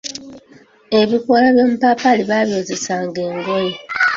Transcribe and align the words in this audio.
Abikoola 0.99 1.45
by’omupaapaali 1.55 2.21
baabyozesanga 2.29 3.19
engoye. 3.29 3.73